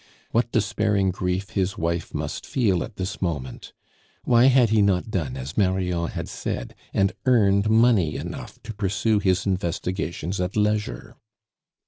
[0.31, 3.71] What despairing grief his wife must feel at this moment!
[4.23, 9.19] Why had he not done as Marion had said, and earned money enough to pursue
[9.19, 11.17] his investigations at leisure?